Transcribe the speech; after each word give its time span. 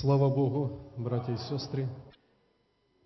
Слава 0.00 0.28
Богу, 0.28 0.92
братья 0.98 1.34
и 1.34 1.36
сестры. 1.36 1.88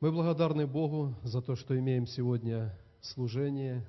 Мы 0.00 0.10
благодарны 0.10 0.66
Богу 0.66 1.14
за 1.22 1.42
то, 1.42 1.54
что 1.54 1.78
имеем 1.78 2.06
сегодня 2.06 2.74
служение. 3.02 3.86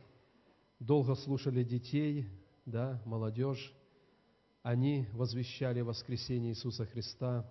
Долго 0.80 1.16
слушали 1.16 1.64
детей, 1.64 2.28
да, 2.66 3.02
молодежь. 3.06 3.74
Они 4.64 5.08
возвещали 5.14 5.80
воскресение 5.80 6.52
Иисуса 6.52 6.86
Христа. 6.86 7.50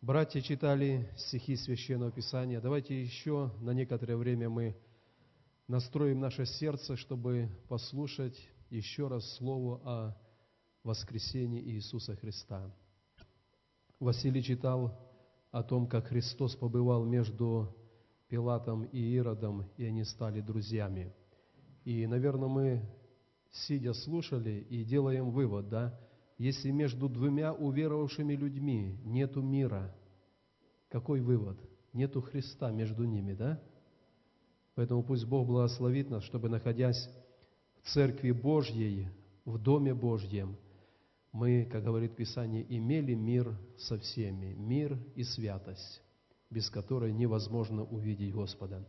Братья 0.00 0.40
читали 0.40 1.08
стихи 1.16 1.54
Священного 1.54 2.10
Писания. 2.10 2.60
Давайте 2.60 3.00
еще 3.00 3.52
на 3.60 3.70
некоторое 3.70 4.16
время 4.16 4.50
мы 4.50 4.76
настроим 5.68 6.18
наше 6.18 6.44
сердце, 6.44 6.96
чтобы 6.96 7.48
послушать 7.68 8.36
еще 8.68 9.06
раз 9.06 9.32
слово 9.36 9.80
о 9.84 10.16
воскресении 10.82 11.62
Иисуса 11.62 12.16
Христа. 12.16 12.68
Василий 14.00 14.42
читал 14.42 14.98
о 15.50 15.62
том, 15.62 15.86
как 15.86 16.06
Христос 16.06 16.56
побывал 16.56 17.04
между 17.04 17.76
Пилатом 18.28 18.84
и 18.84 18.98
Иродом, 18.98 19.66
и 19.76 19.84
они 19.84 20.04
стали 20.04 20.40
друзьями. 20.40 21.12
И, 21.84 22.06
наверное, 22.06 22.48
мы, 22.48 22.82
сидя, 23.50 23.92
слушали 23.92 24.66
и 24.70 24.84
делаем 24.84 25.30
вывод, 25.30 25.68
да, 25.68 26.00
если 26.38 26.70
между 26.70 27.10
двумя 27.10 27.52
уверовавшими 27.52 28.34
людьми 28.34 28.98
нету 29.04 29.42
мира, 29.42 29.94
какой 30.88 31.20
вывод? 31.20 31.58
Нету 31.92 32.22
Христа 32.22 32.70
между 32.70 33.04
ними, 33.04 33.34
да? 33.34 33.60
Поэтому 34.76 35.02
пусть 35.02 35.26
Бог 35.26 35.46
благословит 35.46 36.08
нас, 36.08 36.24
чтобы, 36.24 36.48
находясь 36.48 37.10
в 37.82 37.92
Церкви 37.92 38.30
Божьей, 38.30 39.08
в 39.44 39.58
Доме 39.58 39.92
Божьем– 39.92 40.56
мы, 41.32 41.64
как 41.70 41.84
говорит 41.84 42.16
Писание, 42.16 42.64
имели 42.68 43.14
мир 43.14 43.56
со 43.78 43.98
всеми, 43.98 44.54
мир 44.54 44.98
и 45.14 45.22
святость, 45.22 46.02
без 46.50 46.68
которой 46.70 47.12
невозможно 47.12 47.84
увидеть 47.84 48.32
Господа. 48.32 48.84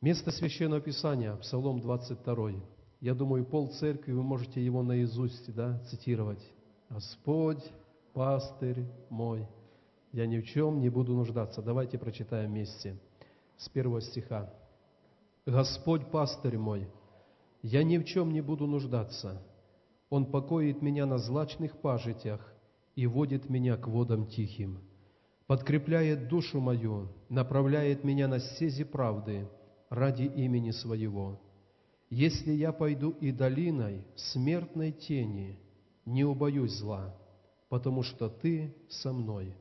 Место 0.00 0.30
Священного 0.30 0.80
Писания, 0.80 1.34
Псалом 1.36 1.80
22. 1.80 2.52
Я 3.00 3.14
думаю, 3.14 3.46
пол 3.46 3.68
церкви, 3.68 4.12
вы 4.12 4.22
можете 4.22 4.64
его 4.64 4.82
наизусть 4.82 5.54
да, 5.54 5.78
цитировать. 5.90 6.42
«Господь, 6.90 7.62
пастырь 8.14 8.84
мой, 9.10 9.46
я 10.12 10.26
ни 10.26 10.38
в 10.38 10.44
чем 10.44 10.80
не 10.80 10.88
буду 10.88 11.14
нуждаться». 11.14 11.62
Давайте 11.62 11.98
прочитаем 11.98 12.50
вместе 12.50 12.98
с 13.56 13.68
первого 13.68 14.00
стиха. 14.00 14.52
«Господь, 15.46 16.10
пастырь 16.10 16.58
мой, 16.58 16.88
я 17.62 17.84
ни 17.84 17.96
в 17.98 18.04
чем 18.04 18.32
не 18.32 18.40
буду 18.40 18.66
нуждаться, 18.66 19.40
он 20.10 20.26
покоит 20.26 20.82
меня 20.82 21.06
на 21.06 21.18
злачных 21.18 21.78
пажитях 21.78 22.40
и 22.96 23.06
водит 23.06 23.48
меня 23.48 23.76
к 23.76 23.86
водам 23.86 24.26
тихим. 24.26 24.80
Подкрепляет 25.46 26.28
душу 26.28 26.60
мою, 26.60 27.08
направляет 27.28 28.04
меня 28.04 28.28
на 28.28 28.40
стези 28.40 28.84
правды 28.84 29.48
ради 29.88 30.24
имени 30.24 30.72
Своего. 30.72 31.40
Если 32.10 32.52
я 32.52 32.72
пойду 32.72 33.10
и 33.20 33.30
долиной 33.30 34.04
смертной 34.16 34.90
тени, 34.90 35.58
не 36.04 36.24
убоюсь 36.24 36.72
зла, 36.72 37.14
потому 37.68 38.02
что 38.02 38.28
Ты 38.28 38.74
со 38.88 39.12
мной. 39.12 39.54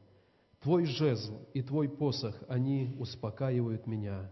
Твой 0.62 0.86
жезл 0.86 1.40
и 1.54 1.62
Твой 1.62 1.88
посох, 1.90 2.36
они 2.48 2.96
успокаивают 3.00 3.86
меня. 3.86 4.32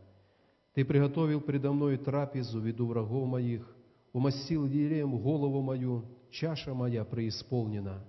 Ты 0.74 0.84
приготовил 0.84 1.42
предо 1.42 1.72
мною 1.72 2.00
трапезу, 2.00 2.59
виду 2.59 2.88
врагов 2.88 3.28
моих, 3.28 3.77
умастил 4.18 4.66
елеем 4.66 5.16
голову 5.20 5.62
мою, 5.62 6.04
чаша 6.32 6.73
моя 6.73 7.06
преисполнена. 7.06 8.04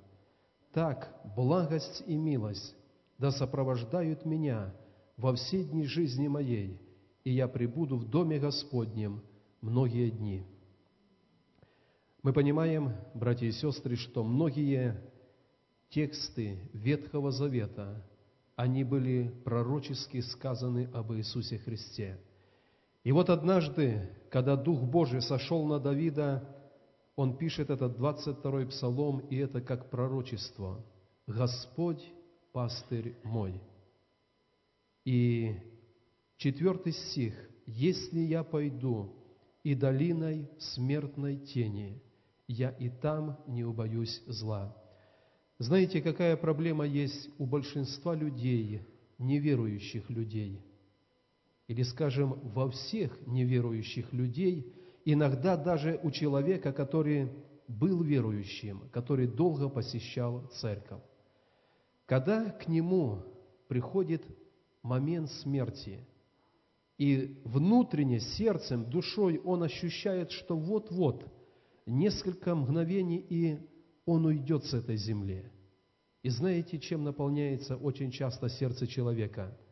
Так 0.72 1.20
благость 1.36 2.02
и 2.06 2.16
милость 2.16 2.74
да 3.18 3.30
сопровождают 3.30 4.24
меня 4.24 4.74
во 5.18 5.34
все 5.34 5.62
дни 5.62 5.84
жизни 5.84 6.26
моей, 6.26 6.80
и 7.24 7.30
я 7.30 7.46
пребуду 7.46 7.98
в 7.98 8.08
Доме 8.08 8.38
Господнем 8.38 9.20
многие 9.60 10.08
дни. 10.08 10.46
Мы 12.22 12.32
понимаем, 12.32 12.94
братья 13.12 13.46
и 13.46 13.52
сестры, 13.52 13.96
что 13.96 14.24
многие 14.24 14.98
тексты 15.90 16.58
Ветхого 16.72 17.32
Завета, 17.32 18.02
они 18.56 18.82
были 18.82 19.28
пророчески 19.44 20.20
сказаны 20.20 20.88
об 20.94 21.12
Иисусе 21.12 21.58
Христе– 21.58 22.18
и 23.04 23.12
вот 23.12 23.30
однажды, 23.30 24.08
когда 24.30 24.56
Дух 24.56 24.82
Божий 24.82 25.22
сошел 25.22 25.64
на 25.66 25.78
Давида, 25.78 26.56
он 27.16 27.36
пишет 27.36 27.70
этот 27.70 27.98
22-й 27.98 28.66
псалом, 28.66 29.20
и 29.20 29.36
это 29.36 29.60
как 29.60 29.90
пророчество. 29.90 30.84
«Господь– 31.26 32.02
пастырь 32.52 33.16
мой». 33.24 33.60
И 35.04 35.56
четвертый 36.36 36.92
стих. 36.92 37.34
«Если 37.66 38.20
я 38.20 38.44
пойду 38.44 39.14
и 39.62 39.74
долиной 39.74 40.48
смертной 40.58 41.36
тени, 41.36 42.02
я 42.46 42.70
и 42.70 42.88
там 42.88 43.38
не 43.46 43.64
убоюсь 43.64 44.22
зла». 44.26 44.74
Знаете, 45.58 46.00
какая 46.00 46.36
проблема 46.36 46.86
есть 46.86 47.28
у 47.38 47.46
большинства 47.46 48.14
людей, 48.14 48.86
неверующих 49.18 50.08
людей– 50.08 50.64
или, 51.68 51.82
скажем, 51.82 52.40
во 52.54 52.70
всех 52.70 53.26
неверующих 53.26 54.12
людей, 54.12 54.74
иногда 55.04 55.56
даже 55.56 56.00
у 56.02 56.10
человека, 56.10 56.72
который 56.72 57.30
был 57.68 58.02
верующим, 58.02 58.88
который 58.90 59.26
долго 59.26 59.68
посещал 59.68 60.48
церковь. 60.60 61.02
Когда 62.06 62.50
к 62.50 62.68
нему 62.68 63.22
приходит 63.68 64.24
момент 64.82 65.30
смерти, 65.30 66.06
и 66.96 67.38
внутренне, 67.44 68.18
сердцем, 68.18 68.90
душой 68.90 69.38
он 69.38 69.62
ощущает, 69.62 70.32
что 70.32 70.56
вот-вот, 70.56 71.30
несколько 71.84 72.54
мгновений, 72.54 73.18
и 73.28 73.58
он 74.06 74.24
уйдет 74.24 74.64
с 74.64 74.72
этой 74.72 74.96
земли. 74.96 75.44
И 76.22 76.30
знаете, 76.30 76.78
чем 76.80 77.04
наполняется 77.04 77.76
очень 77.76 78.10
часто 78.10 78.48
сердце 78.48 78.86
человека– 78.86 79.56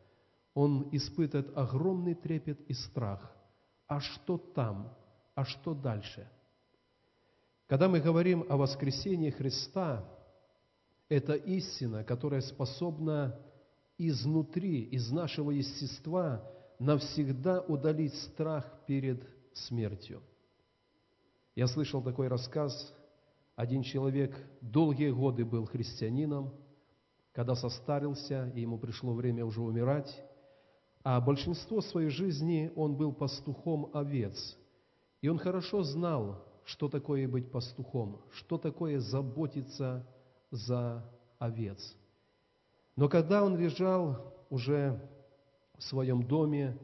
он 0.57 0.89
испытывает 0.91 1.55
огромный 1.55 2.15
трепет 2.15 2.59
и 2.61 2.73
страх. 2.73 3.31
А 3.85 3.99
что 3.99 4.39
там? 4.39 4.91
А 5.35 5.45
что 5.45 5.75
дальше? 5.75 6.27
Когда 7.67 7.87
мы 7.87 7.99
говорим 7.99 8.43
о 8.49 8.57
воскресении 8.57 9.29
Христа, 9.29 10.03
это 11.09 11.33
истина, 11.35 12.03
которая 12.03 12.41
способна 12.41 13.39
изнутри, 13.99 14.81
из 14.81 15.11
нашего 15.11 15.51
естества 15.51 16.43
навсегда 16.79 17.61
удалить 17.61 18.15
страх 18.15 18.65
перед 18.87 19.23
смертью. 19.53 20.23
Я 21.53 21.67
слышал 21.67 22.01
такой 22.01 22.29
рассказ. 22.29 22.95
Один 23.55 23.83
человек 23.83 24.35
долгие 24.61 25.11
годы 25.11 25.45
был 25.45 25.67
христианином, 25.67 26.51
когда 27.31 27.53
состарился, 27.53 28.51
и 28.55 28.61
ему 28.61 28.79
пришло 28.79 29.13
время 29.13 29.45
уже 29.45 29.61
умирать, 29.61 30.23
а 31.03 31.21
большинство 31.21 31.81
своей 31.81 32.09
жизни 32.09 32.71
он 32.75 32.95
был 32.95 33.13
пастухом 33.13 33.89
овец. 33.93 34.57
И 35.21 35.29
он 35.29 35.37
хорошо 35.37 35.83
знал, 35.83 36.43
что 36.65 36.89
такое 36.89 37.27
быть 37.27 37.51
пастухом, 37.51 38.21
что 38.31 38.57
такое 38.57 38.99
заботиться 38.99 40.05
за 40.51 41.03
овец. 41.39 41.95
Но 42.95 43.09
когда 43.09 43.43
он 43.43 43.57
лежал 43.57 44.33
уже 44.49 44.99
в 45.77 45.83
своем 45.83 46.23
доме, 46.23 46.77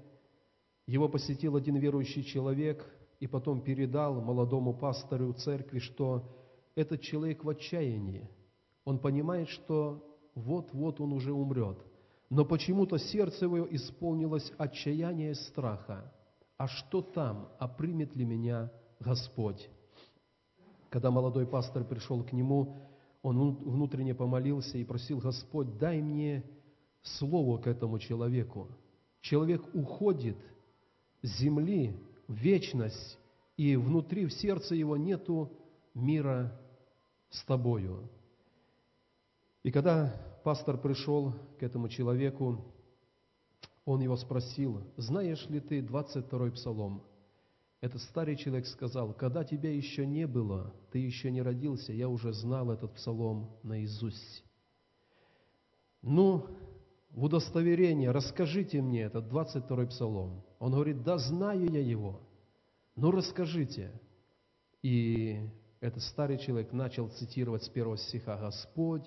его 0.86 1.10
посетил 1.10 1.56
один 1.56 1.76
верующий 1.78 2.24
человек 2.24 2.86
и 3.20 3.28
потом 3.28 3.62
передал 3.62 4.22
молодому 4.22 4.74
пастору 4.74 5.34
церкви, 5.34 5.80
что 5.80 6.24
этот 6.76 7.02
человек 7.02 7.44
в 7.44 7.50
отчаянии. 7.50 8.30
Он 8.86 9.00
понимает, 9.00 9.50
что 9.50 10.04
вот-вот 10.36 11.00
он 11.00 11.14
уже 11.14 11.32
умрет– 11.32 11.78
но 12.30 12.46
почему-то 12.46 12.98
сердце 12.98 13.46
его 13.46 13.68
исполнилось 13.70 14.52
отчаяние 14.58 15.32
и 15.32 15.36
страха. 15.36 16.12
А 16.58 16.68
что 16.68 17.02
там? 17.02 17.50
А 17.60 17.68
примет 17.68 18.16
ли 18.16 18.26
меня 18.26 18.72
Господь? 19.00 19.70
Когда 20.90 21.12
молодой 21.12 21.46
пастор 21.46 21.84
пришел 21.84 22.24
к 22.24 22.32
нему, 22.32 22.78
он 23.22 23.56
внутренне 23.56 24.14
помолился 24.14 24.78
и 24.78 24.84
просил, 24.84 25.20
Господь, 25.20 25.78
дай 25.78 26.02
мне 26.02 26.44
слово 27.02 27.58
к 27.58 27.68
этому 27.68 28.00
человеку. 28.00 28.68
Человек 29.22 29.64
уходит 29.74 30.38
с 31.22 31.40
земли 31.40 31.96
в 32.28 32.34
вечность, 32.34 33.18
и 33.56 33.76
внутри, 33.76 34.26
в 34.26 34.34
сердце 34.34 34.76
его 34.76 34.98
нету 34.98 35.52
мира 35.94 36.60
с 37.30 37.44
тобою. 37.44 38.10
И 39.64 39.72
когда 39.72 40.14
пастор 40.44 40.78
пришел 40.78 41.34
к 41.60 41.64
этому 41.64 41.90
человеку, 41.90 42.64
он 43.86 44.02
его 44.02 44.16
спросил, 44.16 44.84
знаешь 44.98 45.46
ли 45.50 45.60
ты 45.60 45.80
22-й 45.80 46.52
псалом? 46.52 47.04
Этот 47.82 48.02
старый 48.02 48.38
человек 48.38 48.66
сказал, 48.66 49.14
когда 49.14 49.44
тебя 49.44 49.74
еще 49.74 50.06
не 50.06 50.26
было, 50.26 50.74
ты 50.92 51.00
еще 51.00 51.32
не 51.32 51.42
родился, 51.42 51.92
я 51.92 52.08
уже 52.08 52.32
знал 52.32 52.72
этот 52.72 52.94
псалом 52.94 53.58
наизусть. 53.64 54.44
ну, 56.02 56.48
в 57.12 57.26
удостоверение, 57.26 58.12
расскажите 58.12 58.82
мне 58.82 59.04
этот 59.04 59.26
22-й 59.26 59.88
псалом. 59.88 60.44
Он 60.60 60.72
говорит, 60.72 61.04
да 61.04 61.18
знаю 61.18 61.70
я 61.70 61.80
его, 61.80 62.22
ну 62.96 63.12
расскажите. 63.12 63.92
И 64.82 65.42
этот 65.80 66.02
старый 66.04 66.38
человек 66.38 66.72
начал 66.72 67.10
цитировать 67.10 67.64
с 67.64 67.70
первого 67.70 67.98
стиха, 67.98 68.38
«Господь, 68.38 69.06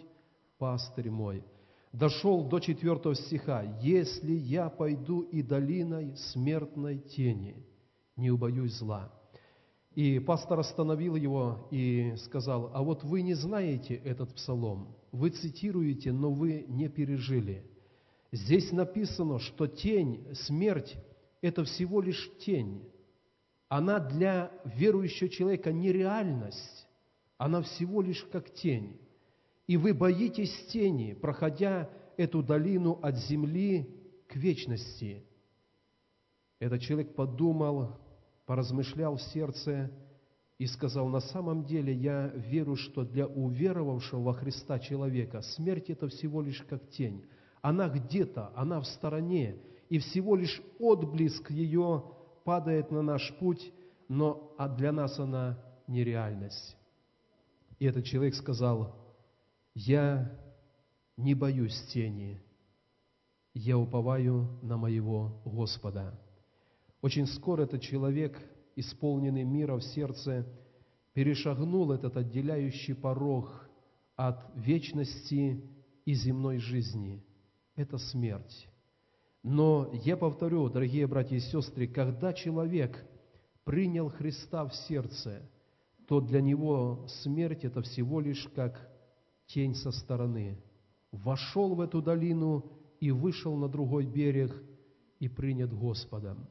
пастырь 0.58 1.10
мой». 1.10 1.44
Дошел 1.92 2.44
до 2.44 2.60
четвертого 2.60 3.14
стиха, 3.14 3.62
«Если 3.80 4.32
я 4.32 4.68
пойду 4.68 5.22
и 5.22 5.42
долиной 5.42 6.16
смертной 6.16 6.98
тени, 6.98 7.64
не 8.16 8.30
убоюсь 8.30 8.74
зла». 8.74 9.12
И 9.96 10.18
пастор 10.18 10.60
остановил 10.60 11.16
его 11.16 11.68
и 11.70 12.12
сказал, 12.18 12.70
а 12.74 12.82
вот 12.82 13.02
вы 13.02 13.22
не 13.22 13.32
знаете 13.32 13.94
этот 13.94 14.34
псалом, 14.34 14.94
вы 15.10 15.30
цитируете, 15.30 16.12
но 16.12 16.30
вы 16.30 16.66
не 16.68 16.90
пережили. 16.90 17.64
Здесь 18.30 18.72
написано, 18.72 19.38
что 19.38 19.66
тень, 19.66 20.26
смерть– 20.34 20.98
это 21.40 21.64
всего 21.64 22.02
лишь 22.02 22.30
тень. 22.40 22.86
Она 23.68 23.98
для 23.98 24.52
верующего 24.66 25.30
человека 25.30 25.72
не 25.72 25.90
реальность, 25.90 26.86
она 27.38 27.62
всего 27.62 28.02
лишь 28.02 28.22
как 28.24 28.52
тень. 28.52 29.00
И 29.66 29.76
вы 29.76 29.94
боитесь 29.94 30.66
тени, 30.68 31.14
проходя 31.14 31.90
эту 32.16 32.42
долину 32.42 32.98
от 33.02 33.16
земли 33.16 33.88
к 34.28 34.36
вечности. 34.36 35.24
Этот 36.58 36.80
человек 36.80 37.14
подумал, 37.14 37.96
поразмышлял 38.46 39.16
в 39.16 39.22
сердце 39.22 39.90
и 40.58 40.66
сказал, 40.66 41.08
на 41.08 41.20
самом 41.20 41.64
деле 41.64 41.92
я 41.92 42.28
верю, 42.28 42.76
что 42.76 43.04
для 43.04 43.26
уверовавшего 43.26 44.22
во 44.22 44.32
Христа 44.32 44.78
человека 44.78 45.42
смерть– 45.42 45.86
это 45.90 46.08
всего 46.08 46.40
лишь 46.40 46.62
как 46.62 46.88
тень. 46.90 47.24
Она 47.60 47.88
где-то, 47.88 48.52
она 48.54 48.80
в 48.80 48.86
стороне, 48.86 49.56
и 49.90 49.98
всего 49.98 50.36
лишь 50.36 50.62
отблеск 50.78 51.50
ее 51.50 52.04
падает 52.44 52.90
на 52.90 53.02
наш 53.02 53.34
путь, 53.38 53.72
но 54.08 54.54
а 54.56 54.68
для 54.68 54.92
нас 54.92 55.18
она 55.18 55.58
нереальность. 55.86 56.76
И 57.78 57.84
этот 57.84 58.04
человек 58.04 58.34
сказал, 58.34 58.94
я 59.76 60.32
не 61.18 61.34
боюсь 61.34 61.78
тени, 61.92 62.40
я 63.52 63.76
уповаю 63.76 64.58
на 64.62 64.78
моего 64.78 65.42
Господа. 65.44 66.18
Очень 67.02 67.26
скоро 67.26 67.64
этот 67.64 67.82
человек, 67.82 68.40
исполненный 68.74 69.44
мира 69.44 69.76
в 69.76 69.82
сердце, 69.82 70.46
перешагнул 71.12 71.92
этот 71.92 72.16
отделяющий 72.16 72.94
порог 72.94 73.68
от 74.16 74.50
вечности 74.54 75.62
и 76.06 76.14
земной 76.14 76.56
жизни. 76.56 77.22
Это 77.74 77.98
смерть. 77.98 78.68
Но 79.42 79.90
я 80.04 80.16
повторю, 80.16 80.70
дорогие 80.70 81.06
братья 81.06 81.36
и 81.36 81.40
сестры, 81.40 81.86
когда 81.86 82.32
человек 82.32 83.06
принял 83.64 84.08
Христа 84.08 84.64
в 84.64 84.74
сердце, 84.74 85.42
то 86.08 86.22
для 86.22 86.40
него 86.40 87.06
смерть– 87.08 87.60
это 87.64 87.82
всего 87.82 88.20
лишь 88.20 88.48
как 88.54 88.95
тень 89.46 89.74
со 89.74 89.90
стороны. 89.90 90.58
Вошел 91.12 91.74
в 91.74 91.80
эту 91.80 92.02
долину 92.02 92.64
и 93.00 93.10
вышел 93.10 93.56
на 93.56 93.68
другой 93.68 94.06
берег 94.06 94.52
и 95.18 95.28
принят 95.28 95.72
Господом. 95.72 96.46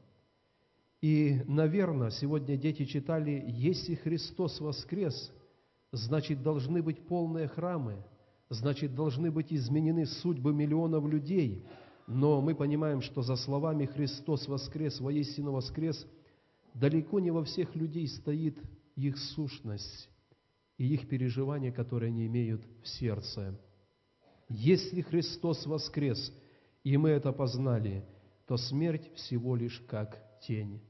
И, 1.02 1.42
наверное, 1.46 2.10
сегодня 2.10 2.56
дети 2.56 2.84
читали, 2.84 3.44
если 3.46 3.94
Христос 3.94 4.60
воскрес, 4.60 5.32
значит, 5.92 6.42
должны 6.42 6.82
быть 6.82 7.06
полные 7.06 7.48
храмы, 7.48 8.02
значит, 8.48 8.94
должны 8.94 9.30
быть 9.30 9.52
изменены 9.52 10.06
судьбы 10.06 10.52
миллионов 10.52 11.06
людей. 11.06 11.64
Но 12.06 12.40
мы 12.40 12.54
понимаем, 12.54 13.02
что 13.02 13.22
за 13.22 13.36
словами 13.36 13.86
«Христос 13.86 14.48
воскрес, 14.48 15.00
воистину 15.00 15.52
воскрес» 15.52 16.06
далеко 16.74 17.20
не 17.20 17.30
во 17.30 17.44
всех 17.44 17.74
людей 17.74 18.08
стоит 18.08 18.56
их 18.96 19.18
сущность 19.18 20.08
и 20.78 20.86
их 20.94 21.08
переживания, 21.08 21.72
которые 21.72 22.08
они 22.08 22.26
имеют 22.26 22.62
в 22.82 22.88
сердце. 22.88 23.58
Если 24.48 25.00
Христос 25.00 25.66
воскрес, 25.66 26.32
и 26.84 26.96
мы 26.96 27.10
это 27.10 27.32
познали, 27.32 28.04
то 28.46 28.56
смерть 28.56 29.10
всего 29.14 29.56
лишь 29.56 29.82
как 29.88 30.22
тень. 30.46 30.80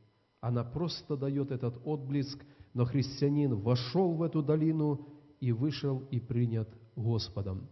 Она 0.40 0.62
просто 0.62 1.16
дает 1.16 1.50
этот 1.50 1.80
отблеск, 1.84 2.38
но 2.74 2.84
христианин 2.84 3.54
вошел 3.54 4.12
в 4.12 4.22
эту 4.22 4.42
долину 4.42 5.08
и 5.40 5.52
вышел 5.52 6.00
и 6.10 6.20
принят 6.20 6.68
Господом. 6.94 7.68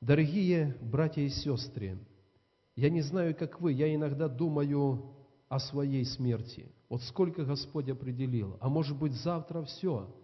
Дорогие 0.00 0.76
братья 0.80 1.22
и 1.22 1.28
сестры, 1.28 1.98
я 2.76 2.90
не 2.90 3.00
знаю, 3.02 3.34
как 3.34 3.60
вы, 3.60 3.72
я 3.72 3.92
иногда 3.92 4.28
думаю 4.28 5.16
о 5.48 5.58
своей 5.58 6.04
смерти. 6.04 6.70
Вот 6.88 7.02
сколько 7.02 7.44
Господь 7.44 7.88
определил, 7.88 8.56
а 8.60 8.68
может 8.68 8.96
быть 8.96 9.14
завтра 9.14 9.62
все. 9.62 10.14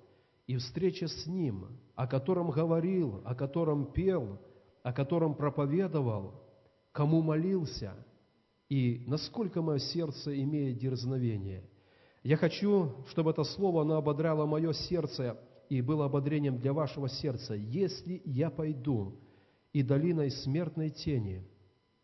И 0.46 0.56
встреча 0.56 1.08
с 1.08 1.26
Ним, 1.26 1.66
о 1.94 2.06
котором 2.06 2.50
говорил, 2.50 3.22
о 3.24 3.34
котором 3.34 3.92
пел, 3.92 4.38
о 4.82 4.92
котором 4.92 5.34
проповедовал, 5.34 6.42
кому 6.92 7.22
молился– 7.22 7.94
и 8.68 9.04
насколько 9.06 9.62
мое 9.62 9.78
сердце 9.78 10.40
имеет 10.42 10.78
дерзновение. 10.78 11.64
Я 12.22 12.36
хочу, 12.36 12.92
чтобы 13.10 13.30
это 13.30 13.44
слово, 13.44 13.82
оно 13.82 13.96
ободряло 13.96 14.46
мое 14.46 14.72
сердце 14.72 15.38
и 15.68 15.82
было 15.82 16.06
ободрением 16.06 16.58
для 16.58 16.72
вашего 16.72 17.08
сердца. 17.08 17.54
Если 17.54 18.22
я 18.24 18.50
пойду 18.50 19.20
и 19.72 19.82
долиной 19.82 20.30
смертной 20.30 20.90
тени, 20.90 21.46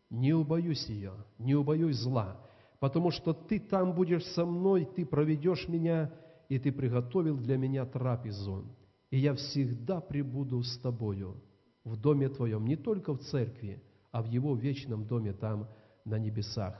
не 0.09 0.33
убоюсь 0.33 0.85
ее, 0.87 1.13
не 1.39 1.55
убоюсь 1.55 1.97
зла, 1.97 2.39
потому 2.79 3.11
что 3.11 3.33
ты 3.33 3.59
там 3.59 3.93
будешь 3.93 4.25
со 4.27 4.45
мной, 4.45 4.85
ты 4.85 5.05
проведешь 5.05 5.67
меня, 5.67 6.11
и 6.51 6.59
ты 6.59 6.73
приготовил 6.73 7.37
для 7.37 7.55
меня 7.55 7.85
трапезу, 7.85 8.65
и 9.09 9.17
я 9.17 9.35
всегда 9.35 10.01
пребуду 10.01 10.61
с 10.61 10.77
тобою 10.79 11.41
в 11.85 11.95
доме 11.95 12.27
твоем, 12.27 12.65
не 12.65 12.75
только 12.75 13.13
в 13.13 13.19
церкви, 13.19 13.81
а 14.11 14.21
в 14.21 14.25
его 14.25 14.53
вечном 14.53 15.05
доме 15.05 15.31
там, 15.31 15.69
на 16.03 16.19
небесах. 16.19 16.75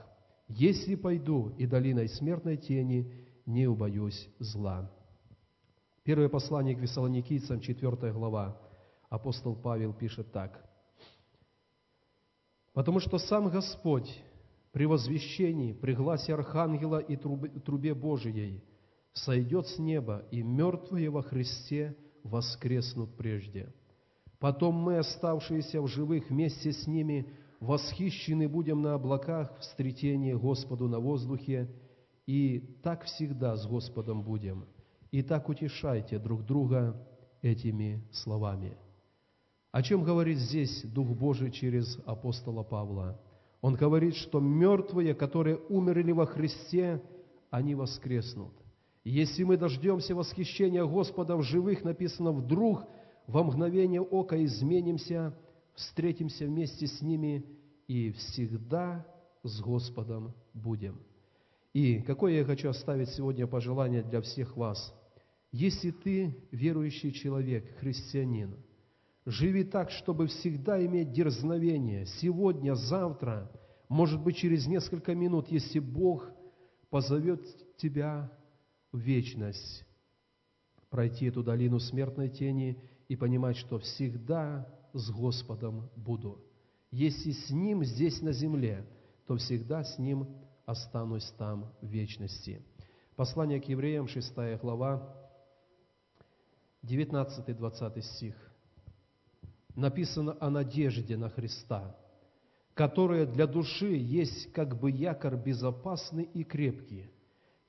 Если 0.46 0.94
пойду 0.94 1.54
и 1.56 1.66
долиной 1.66 2.10
смертной 2.10 2.58
тени, 2.58 3.10
не 3.46 3.66
убоюсь 3.66 4.28
зла». 4.38 4.92
Первое 6.02 6.28
послание 6.28 6.76
к 6.76 6.80
Вессалоникийцам, 6.80 7.60
4 7.60 8.12
глава, 8.12 8.60
апостол 9.08 9.56
Павел 9.56 9.94
пишет 9.94 10.32
так. 10.32 10.68
«Потому 12.74 13.00
что 13.00 13.16
сам 13.16 13.48
Господь 13.48 14.22
при 14.72 14.84
возвещении, 14.84 15.72
при 15.72 15.94
гласе 15.94 16.34
Архангела 16.34 16.98
и 16.98 17.16
трубе, 17.16 17.94
Божией 17.94 18.62
сойдет 19.14 19.66
с 19.66 19.78
неба, 19.78 20.24
и 20.30 20.42
мертвые 20.42 21.10
во 21.10 21.22
Христе 21.22 21.96
воскреснут 22.22 23.16
прежде. 23.16 23.72
Потом 24.38 24.74
мы, 24.74 24.98
оставшиеся 24.98 25.80
в 25.80 25.88
живых 25.88 26.30
вместе 26.30 26.72
с 26.72 26.86
ними, 26.86 27.26
восхищены 27.60 28.48
будем 28.48 28.82
на 28.82 28.94
облаках 28.94 29.56
в 29.56 29.60
встретении 29.60 30.32
Господу 30.32 30.88
на 30.88 30.98
воздухе, 30.98 31.68
и 32.26 32.58
так 32.82 33.04
всегда 33.04 33.56
с 33.56 33.66
Господом 33.66 34.22
будем. 34.22 34.66
И 35.10 35.22
так 35.22 35.48
утешайте 35.48 36.18
друг 36.18 36.44
друга 36.44 36.96
этими 37.42 38.02
словами. 38.12 38.76
О 39.70 39.82
чем 39.82 40.04
говорит 40.04 40.38
здесь 40.38 40.82
Дух 40.84 41.08
Божий 41.08 41.50
через 41.50 41.98
апостола 42.04 42.62
Павла? 42.62 43.20
Он 43.60 43.74
говорит, 43.74 44.16
что 44.16 44.40
мертвые, 44.40 45.14
которые 45.14 45.56
умерли 45.68 46.12
во 46.12 46.26
Христе, 46.26 47.00
они 47.50 47.74
воскреснут. 47.74 48.52
Если 49.04 49.42
мы 49.44 49.56
дождемся 49.56 50.14
восхищения 50.14 50.84
Господа 50.84 51.36
в 51.36 51.42
живых, 51.42 51.84
написано, 51.84 52.32
вдруг 52.32 52.84
во 53.26 53.42
мгновение 53.42 54.00
ока 54.00 54.42
изменимся– 54.44 55.36
встретимся 55.74 56.46
вместе 56.46 56.86
с 56.86 57.00
ними 57.00 57.44
и 57.86 58.12
всегда 58.12 59.06
с 59.42 59.60
Господом 59.60 60.34
будем. 60.54 61.00
И 61.72 62.00
какое 62.02 62.34
я 62.34 62.44
хочу 62.44 62.68
оставить 62.68 63.10
сегодня 63.10 63.46
пожелание 63.46 64.02
для 64.02 64.20
всех 64.20 64.56
вас. 64.56 64.94
Если 65.50 65.90
ты 65.90 66.36
верующий 66.50 67.12
человек, 67.12 67.78
христианин, 67.78 68.56
живи 69.24 69.64
так, 69.64 69.90
чтобы 69.90 70.26
всегда 70.26 70.84
иметь 70.84 71.12
дерзновение, 71.12 72.06
сегодня, 72.20 72.74
завтра, 72.74 73.50
может 73.88 74.22
быть, 74.22 74.36
через 74.36 74.66
несколько 74.66 75.14
минут, 75.14 75.48
если 75.48 75.78
Бог 75.78 76.30
позовет 76.90 77.42
тебя 77.76 78.30
вечность, 78.92 79.84
пройти 80.90 81.26
эту 81.26 81.42
долину 81.42 81.78
смертной 81.78 82.28
тени 82.28 82.78
и 83.08 83.16
понимать, 83.16 83.56
что 83.56 83.78
всегда 83.78 84.68
с 84.92 85.10
Господом 85.10 85.90
буду. 85.96 86.38
Если 86.90 87.32
с 87.32 87.50
Ним 87.50 87.84
здесь 87.84 88.20
на 88.20 88.32
земле, 88.32 88.86
то 89.26 89.36
всегда 89.36 89.82
с 89.84 89.98
Ним 89.98 90.28
останусь 90.66 91.30
там 91.38 91.72
в 91.80 91.86
вечности. 91.86 92.62
Послание 93.16 93.60
к 93.60 93.68
евреям, 93.68 94.08
6 94.08 94.34
глава, 94.60 95.16
19-20 96.82 98.02
стих. 98.02 98.34
написано 99.74 100.36
о 100.40 100.50
надежде 100.50 101.16
на 101.16 101.28
Христа, 101.28 101.96
которая 102.74 103.26
для 103.26 103.46
души 103.46 103.94
есть 103.94 104.52
как 104.52 104.78
бы 104.78 104.90
якорь 104.90 105.36
безопасный 105.36 106.24
и 106.24 106.44
крепкий, 106.44 107.10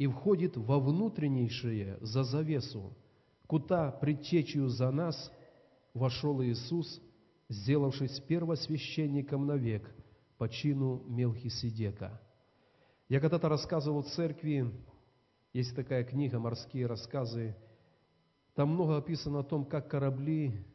и 0.04 0.08
входит 0.08 0.58
во 0.58 0.82
внутреннейшее 0.82 1.98
за 2.02 2.26
завесу, 2.26 2.94
куда 3.48 3.90
предтечью 3.90 4.68
за 4.68 4.92
нас 4.92 5.32
вошел 5.94 6.44
Иисус, 6.44 7.02
сделавшись 7.48 8.20
первосвященником 8.20 9.48
навек 9.48 9.90
по 10.38 10.50
чину 10.50 11.06
Мелхиседека. 11.08 12.20
Я 13.08 13.22
когда-то 13.22 13.48
рассказывал 13.48 14.02
в 14.02 14.10
церкви, 14.10 14.70
есть 15.54 15.74
такая 15.74 16.04
книга 16.04 16.38
«Морские 16.38 16.86
рассказы», 16.86 17.56
там 18.56 18.74
много 18.74 18.98
описано 18.98 19.40
о 19.40 19.44
том, 19.44 19.64
как 19.64 19.90
корабли 19.90 20.66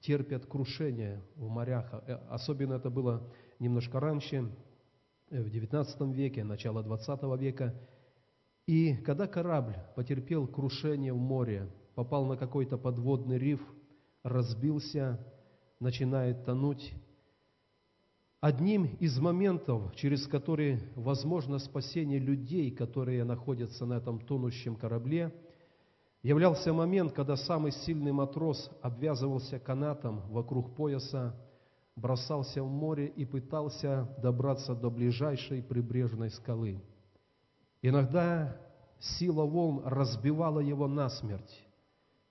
терпят 0.00 0.46
крушение 0.46 1.22
в 1.36 1.50
морях. 1.50 1.92
Э, 2.06 2.14
особенно 2.30 2.72
это 2.74 2.88
было 2.88 3.30
немножко 3.58 4.00
раньше, 4.00 4.50
э, 5.28 5.42
в 5.42 5.48
XIX 5.48 6.14
веке, 6.14 6.44
начало 6.44 6.82
XX 6.82 7.36
века. 7.36 7.78
И 8.66 8.96
когда 8.96 9.26
корабль 9.26 9.76
потерпел 9.96 10.46
крушение 10.46 11.12
в 11.12 11.18
море, 11.18 11.68
попал 11.94 12.26
на 12.26 12.36
какой-то 12.36 12.78
подводный 12.78 13.38
риф, 13.38 13.60
разбился, 14.22 15.18
начинает 15.80 16.44
тонуть, 16.44 16.92
одним 18.40 18.84
из 19.00 19.18
моментов, 19.18 19.94
через 19.96 20.26
который 20.26 20.80
возможно 20.94 21.58
спасение 21.58 22.18
людей, 22.18 22.70
которые 22.70 23.24
находятся 23.24 23.86
на 23.86 23.94
этом 23.94 24.20
тонущем 24.20 24.76
корабле– 24.76 25.34
являлся 26.22 26.72
момент, 26.72 27.12
когда 27.12 27.36
самый 27.36 27.72
сильный 27.72 28.12
матрос 28.12 28.70
обвязывался 28.82 29.58
канатом 29.58 30.20
вокруг 30.28 30.74
пояса, 30.74 31.34
бросался 31.96 32.62
в 32.62 32.68
море 32.68 33.06
и 33.06 33.24
пытался 33.24 34.08
добраться 34.22 34.74
до 34.74 34.90
ближайшей 34.90 35.62
прибрежной 35.62 36.30
скалы. 36.30 36.82
Иногда 37.82 38.56
сила 38.98 39.44
волн 39.44 39.82
разбивала 39.84 40.60
его 40.60 40.86
насмерть. 40.86 41.66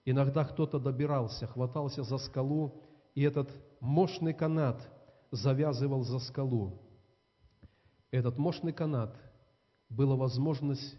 Иногда 0.05 0.45
кто-то 0.45 0.79
добирался, 0.79 1.47
хватался 1.47 2.03
за 2.03 2.17
скалу, 2.17 2.81
и 3.15 3.23
этот 3.23 3.49
мощный 3.79 4.33
канат 4.33 4.89
завязывал 5.31 6.03
за 6.03 6.19
скалу. 6.19 6.79
Этот 8.11 8.37
мощный 8.37 8.73
канат 8.73 9.15
была 9.89 10.15
возможность 10.15 10.97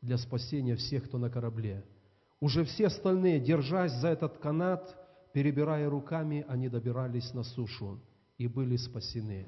для 0.00 0.18
спасения 0.18 0.76
всех, 0.76 1.04
кто 1.04 1.18
на 1.18 1.30
корабле– 1.30 1.84
уже 2.40 2.64
все 2.64 2.86
остальные, 2.86 3.38
держась 3.38 3.92
за 3.92 4.08
этот 4.08 4.38
канат, 4.38 4.96
перебирая 5.32 5.88
руками, 5.90 6.44
они 6.48 6.68
добирались 6.68 7.34
на 7.34 7.42
сушу 7.42 8.00
и 8.38 8.48
были 8.48 8.76
спасены. 8.76 9.46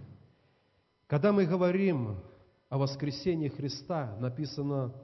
Когда 1.06 1.32
мы 1.32 1.46
говорим 1.46 2.18
о 2.72 2.78
воскресении 2.78 3.48
Христа, 3.48 4.16
написано, 4.18 4.94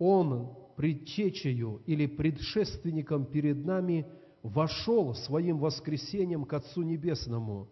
Он 0.00 0.52
предчечею 0.76 1.80
или 1.86 2.08
предшественником 2.08 3.24
перед 3.24 3.64
нами 3.64 4.04
вошел 4.42 5.14
своим 5.14 5.60
воскресением 5.60 6.44
к 6.44 6.52
Отцу 6.52 6.82
Небесному 6.82 7.68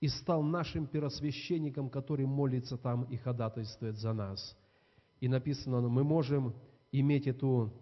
и 0.00 0.08
стал 0.08 0.42
нашим 0.42 0.86
первосвященником, 0.86 1.88
который 1.88 2.26
молится 2.26 2.76
там 2.76 3.04
и 3.04 3.16
ходатайствует 3.16 3.96
за 3.96 4.12
нас. 4.12 4.54
И 5.18 5.28
написано, 5.28 5.80
мы 5.88 6.04
можем 6.04 6.52
иметь 6.92 7.26
эту 7.26 7.72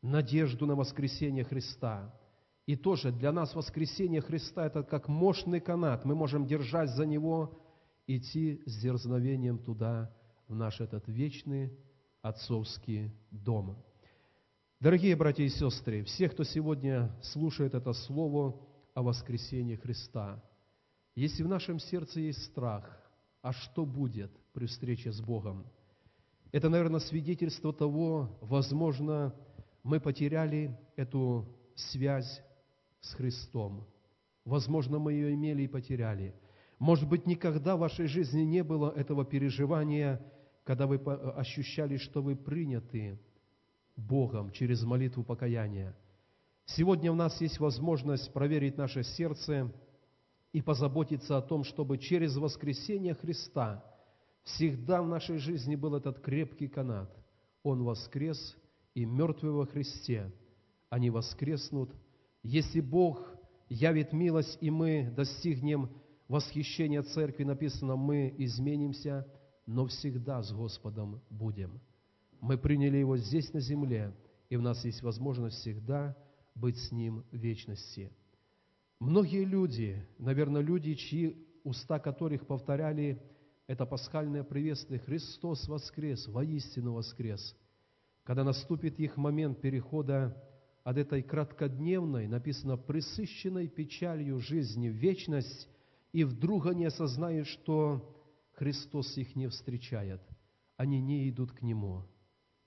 надежду 0.00 0.64
на 0.64 0.74
воскресение 0.74 1.44
Христа. 1.44 2.10
И 2.64 2.74
тоже 2.74 3.12
для 3.12 3.32
нас 3.32 3.54
воскресение 3.54 4.22
Христа– 4.22 4.64
это 4.68 4.82
как 4.82 5.08
мощный 5.08 5.60
канат. 5.60 6.06
Мы 6.06 6.14
можем 6.14 6.46
держать 6.46 6.88
за 6.96 7.04
него, 7.04 7.60
идти 8.06 8.62
с 8.64 8.80
дерзновением 8.80 9.58
туда, 9.58 10.10
в 10.48 10.54
наш 10.54 10.80
этот 10.80 11.06
вечный 11.06 11.72
отцовский 12.22 13.12
дом. 13.30 13.76
Дорогие 14.80 15.14
братья 15.14 15.44
и 15.44 15.48
сестры, 15.48 16.04
все, 16.04 16.28
кто 16.28 16.44
сегодня 16.44 17.14
слушает 17.22 17.74
это 17.74 17.92
слово 17.92 18.58
о 18.94 19.02
воскресении 19.02 19.76
Христа, 19.76 20.42
если 21.14 21.42
в 21.42 21.48
нашем 21.48 21.78
сердце 21.78 22.20
есть 22.20 22.44
страх, 22.44 22.88
а 23.42 23.52
что 23.52 23.84
будет 23.84 24.30
при 24.52 24.66
встрече 24.66 25.12
с 25.12 25.20
Богом? 25.20 25.66
Это, 26.52 26.68
наверное, 26.68 27.00
свидетельство 27.00 27.72
того, 27.72 28.38
возможно, 28.40 29.34
мы 29.82 30.00
потеряли 30.00 30.78
эту 30.96 31.46
связь 31.74 32.40
с 33.00 33.14
Христом. 33.14 33.86
Возможно, 34.44 34.98
мы 34.98 35.12
ее 35.12 35.34
имели 35.34 35.62
и 35.62 35.68
потеряли. 35.68 36.34
Может 36.78 37.08
быть, 37.08 37.26
никогда 37.26 37.76
в 37.76 37.80
вашей 37.80 38.06
жизни 38.06 38.42
не 38.42 38.62
было 38.62 38.90
этого 38.90 39.24
переживания, 39.24 40.22
когда 40.68 40.86
вы 40.86 40.96
ощущали, 40.96 41.96
что 41.96 42.20
вы 42.20 42.36
приняты 42.36 43.18
Богом 43.96 44.50
через 44.50 44.82
молитву 44.82 45.24
покаяния. 45.24 45.96
Сегодня 46.66 47.10
у 47.10 47.14
нас 47.14 47.40
есть 47.40 47.58
возможность 47.58 48.30
проверить 48.34 48.76
наше 48.76 49.02
сердце 49.02 49.72
и 50.52 50.60
позаботиться 50.60 51.38
о 51.38 51.40
том, 51.40 51.64
чтобы 51.64 51.96
через 51.96 52.36
воскресение 52.36 53.14
Христа 53.14 53.82
всегда 54.42 55.00
в 55.00 55.08
нашей 55.08 55.38
жизни 55.38 55.74
был 55.74 55.94
этот 55.94 56.20
крепкий 56.20 56.68
канат. 56.68 57.10
Он 57.62 57.82
воскрес– 57.82 58.54
и 58.94 59.06
мертвые 59.06 59.52
во 59.52 59.64
Христе, 59.64 60.30
они 60.90 61.08
воскреснут. 61.08 61.94
Если 62.42 62.80
Бог 62.80 63.26
явит 63.70 64.12
милость, 64.12 64.58
и 64.60 64.70
мы 64.70 65.10
достигнем 65.16 65.88
восхищения 66.26 67.02
Церкви, 67.02 67.44
написано, 67.44 67.96
мы 67.96 68.34
изменимся, 68.36 69.26
но 69.68 69.84
всегда 69.86 70.42
с 70.42 70.50
Господом 70.50 71.20
будем. 71.28 71.78
Мы 72.40 72.56
приняли 72.56 72.96
Его 72.96 73.18
здесь, 73.18 73.52
на 73.52 73.60
земле, 73.60 74.14
и 74.48 74.56
у 74.56 74.62
нас 74.62 74.82
есть 74.86 75.02
возможность 75.02 75.58
всегда 75.58 76.16
быть 76.54 76.78
с 76.78 76.90
Ним 76.90 77.22
в 77.30 77.36
вечности. 77.36 78.10
Многие 78.98 79.44
люди, 79.44 80.02
наверное, 80.18 80.62
люди, 80.62 80.94
чьи 80.94 81.36
уста 81.64 81.98
которых 81.98 82.46
повторяли 82.46 83.22
это 83.66 83.84
пасхальное 83.84 84.42
приветствие 84.42 85.00
«Христос 85.00 85.68
воскрес, 85.68 86.26
воистину 86.28 86.94
воскрес», 86.94 87.54
когда 88.24 88.44
наступит 88.44 88.98
их 88.98 89.18
момент 89.18 89.60
перехода 89.60 90.34
от 90.82 90.96
этой 90.96 91.22
краткодневной, 91.22 92.26
написано, 92.26 92.78
присыщенной 92.78 93.68
печалью 93.68 94.38
жизни 94.38 94.88
в 94.88 94.94
вечность, 94.94 95.68
и 96.14 96.24
вдруг 96.24 96.64
они 96.64 96.86
осознают, 96.86 97.46
что 97.48 98.14
Христос 98.58 99.16
их 99.16 99.36
не 99.36 99.46
встречает, 99.48 100.20
они 100.76 101.00
не 101.00 101.28
идут 101.30 101.52
к 101.52 101.62
Нему. 101.62 102.02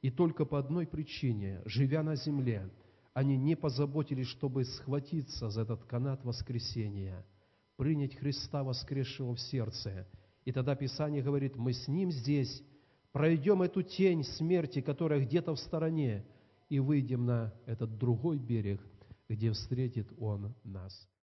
И 0.01 0.09
только 0.09 0.45
по 0.45 0.57
одной 0.57 0.87
причине, 0.87 1.61
живя 1.65 2.01
на 2.01 2.15
земле, 2.15 2.71
они 3.13 3.35
не 3.35 3.55
позаботились, 3.55 4.27
чтобы 4.27 4.63
схватиться 4.63 5.49
за 5.49 5.63
этот 5.63 5.83
канат 5.83 6.23
воскресения, 6.23 7.25
принять 7.75 8.15
Христа 8.15 8.63
воскресшего 8.63 9.35
в 9.35 9.41
сердце. 9.41 10.07
И 10.45 10.53
тогда 10.53 10.75
Писание 10.75 11.21
говорит, 11.21 11.57
мы 11.57 11.73
с 11.73 11.89
Ним 11.89 12.09
здесь, 12.09 12.63
пройдем 13.11 13.61
эту 13.61 13.83
тень 13.83 14.23
смерти, 14.23 14.79
которая 14.79 15.25
где-то 15.25 15.53
в 15.55 15.59
стороне, 15.59 16.25
и 16.69 16.79
выйдем 16.79 17.25
на 17.25 17.53
этот 17.65 17.97
другой 17.97 18.39
берег, 18.39 18.81
где 19.27 19.51
встретит 19.51 20.07
Он 20.17 20.55
нас. 20.63 21.10